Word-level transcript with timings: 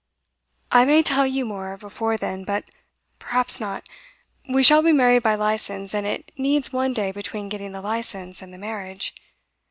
'I 0.71 0.85
may 0.85 1.03
tell 1.03 1.27
you 1.27 1.45
more, 1.45 1.77
before 1.77 2.17
then; 2.17 2.43
but 2.43 2.65
perhaps 3.19 3.61
not. 3.61 3.87
We 4.49 4.63
shall 4.63 4.81
be 4.81 4.91
married 4.91 5.21
by 5.21 5.35
licence, 5.35 5.93
and 5.93 6.07
it 6.07 6.31
needs 6.35 6.73
one 6.73 6.91
day 6.91 7.11
between 7.11 7.49
getting 7.49 7.71
the 7.71 7.81
licence 7.81 8.41
and 8.41 8.51
the 8.51 8.57
marriage. 8.57 9.13